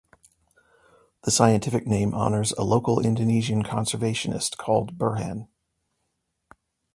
[1.25, 5.47] The scientific name honours a local Indonesian conservationist called Burhan.